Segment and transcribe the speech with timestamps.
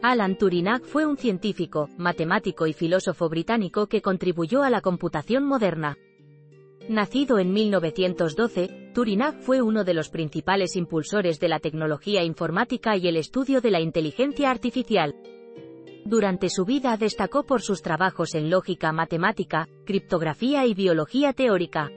[0.00, 5.98] Alan Turing fue un científico, matemático y filósofo británico que contribuyó a la computación moderna.
[6.88, 13.08] Nacido en 1912, Turing fue uno de los principales impulsores de la tecnología informática y
[13.08, 15.16] el estudio de la inteligencia artificial.
[16.04, 21.90] Durante su vida destacó por sus trabajos en lógica matemática, criptografía y biología teórica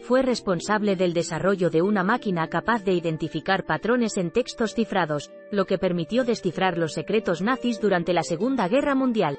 [0.00, 5.66] fue responsable del desarrollo de una máquina capaz de identificar patrones en textos cifrados, lo
[5.66, 9.38] que permitió descifrar los secretos nazis durante la Segunda Guerra Mundial.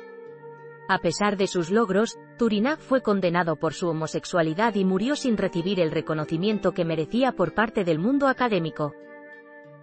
[0.87, 5.79] A pesar de sus logros, Turing fue condenado por su homosexualidad y murió sin recibir
[5.79, 8.93] el reconocimiento que merecía por parte del mundo académico.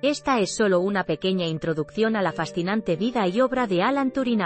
[0.03, 4.43] Esta es solo una pequeña introducción a la fascinante vida y obra de Alan Turing.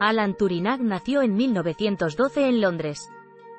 [0.00, 3.10] Alan Turing nació en 1912 en Londres.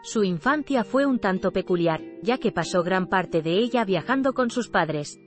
[0.04, 4.50] Su infancia fue un tanto peculiar, ya que pasó gran parte de ella viajando con
[4.50, 5.20] sus padres.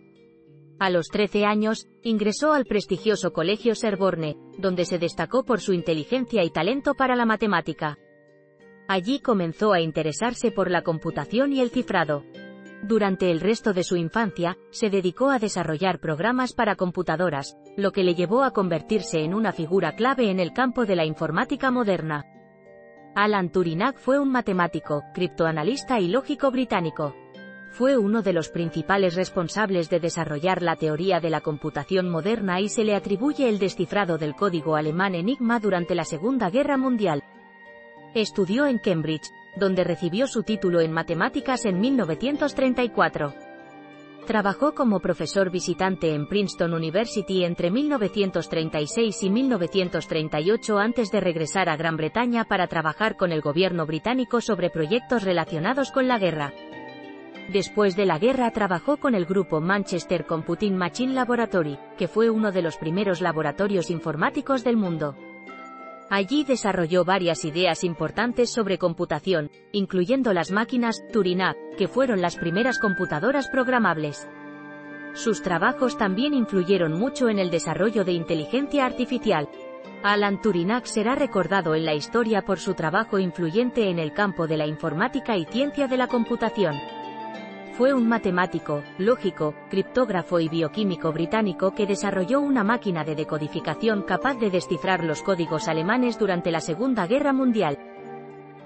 [0.81, 6.43] A los 13 años, ingresó al prestigioso Colegio Serborne, donde se destacó por su inteligencia
[6.43, 7.97] y talento para la matemática.
[8.89, 12.25] Allí comenzó a interesarse por la computación y el cifrado.
[12.83, 18.03] Durante el resto de su infancia, se dedicó a desarrollar programas para computadoras, lo que
[18.03, 22.27] le llevó a convertirse en una figura clave en el campo de la informática moderna.
[23.17, 27.15] Alan Turing fue un matemático, criptoanalista y lógico británico.
[27.71, 32.69] Fue uno de los principales responsables de desarrollar la teoría de la computación moderna y
[32.69, 37.23] se le atribuye el descifrado del código alemán Enigma durante la Segunda Guerra Mundial.
[38.15, 43.44] Estudió en Cambridge, donde recibió su título en matemáticas en 1934.
[44.27, 51.77] Trabajó como profesor visitante en Princeton University entre 1936 y 1938 antes de regresar a
[51.77, 56.55] Gran Bretaña para trabajar con el gobierno británico sobre proyectos relacionados con la guerra.
[57.53, 62.51] Después de la guerra trabajó con el grupo Manchester Computing Machine Laboratory, que fue uno
[62.51, 65.15] de los primeros laboratorios informáticos del mundo.
[66.11, 71.43] Allí desarrolló varias ideas importantes sobre computación, incluyendo las máquinas Turing,
[71.79, 74.29] que fueron las primeras computadoras programables.
[75.15, 79.49] Sus trabajos también influyeron mucho en el desarrollo de inteligencia artificial.
[80.03, 84.59] Alan Turing será recordado en la historia por su trabajo influyente en el campo de
[84.59, 86.75] la informática y ciencia de la computación.
[87.77, 94.35] Fue un matemático, lógico, criptógrafo y bioquímico británico que desarrolló una máquina de decodificación capaz
[94.35, 97.77] de descifrar los códigos alemanes durante la Segunda Guerra Mundial.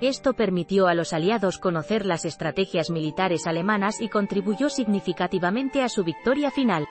[0.02, 6.04] Esto permitió a los aliados conocer las estrategias militares alemanas y contribuyó significativamente a su
[6.04, 6.86] victoria final.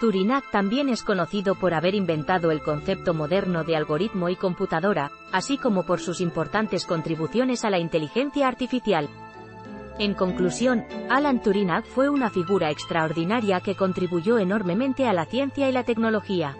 [0.00, 5.58] Turing también es conocido por haber inventado el concepto moderno de algoritmo y computadora, así
[5.58, 9.08] como por sus importantes contribuciones a la inteligencia artificial.
[9.98, 15.72] En conclusión, Alan Turing fue una figura extraordinaria que contribuyó enormemente a la ciencia y
[15.72, 16.56] la tecnología.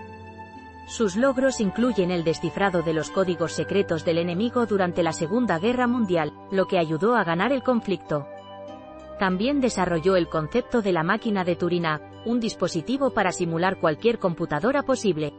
[0.87, 5.87] Sus logros incluyen el descifrado de los códigos secretos del enemigo durante la Segunda Guerra
[5.87, 8.27] Mundial, lo que ayudó a ganar el conflicto.
[9.19, 11.87] También desarrolló el concepto de la máquina de Turing,
[12.27, 15.33] un dispositivo para simular cualquier computadora posible.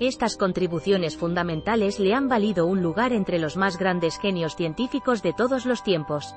[0.00, 5.32] Estas contribuciones fundamentales le han valido un lugar entre los más grandes genios científicos de
[5.32, 6.34] todos los tiempos.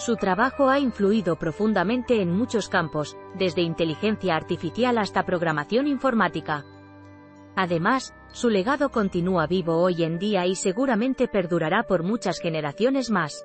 [0.00, 6.64] Su trabajo ha influido profundamente en muchos campos, desde inteligencia artificial hasta programación informática.
[7.54, 13.44] Además, su legado continúa vivo hoy en día y seguramente perdurará por muchas generaciones más.